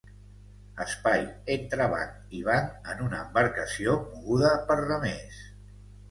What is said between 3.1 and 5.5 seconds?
embarcació moguda per remers.